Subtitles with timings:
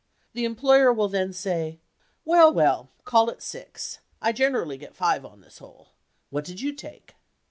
[0.33, 1.79] The employer will then say,
[2.25, 3.99] "Well, well, call it six.
[4.19, 5.89] I generally get five on this hole.
[6.31, 7.13] What did you take?"